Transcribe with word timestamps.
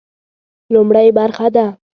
لومړۍ 0.73 1.07
برخه 1.17 1.47
ده. 1.55 1.67